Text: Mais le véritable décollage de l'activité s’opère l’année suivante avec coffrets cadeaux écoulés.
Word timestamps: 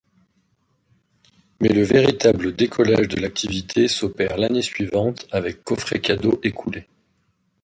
Mais 1.59 1.69
le 1.69 1.83
véritable 1.83 2.55
décollage 2.55 3.07
de 3.07 3.21
l'activité 3.21 3.87
s’opère 3.87 4.35
l’année 4.39 4.63
suivante 4.63 5.27
avec 5.31 5.63
coffrets 5.63 6.01
cadeaux 6.01 6.39
écoulés. 6.41 6.87